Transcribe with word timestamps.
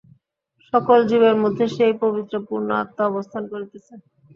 সকল 0.73 0.99
জীবের 1.09 1.35
মধ্যে 1.43 1.65
সেই 1.75 1.93
পবিত্র 2.03 2.35
পূর্ণ 2.47 2.69
আত্মা 2.81 3.03
অবস্থান 3.07 3.43
করিতেছে। 3.51 3.93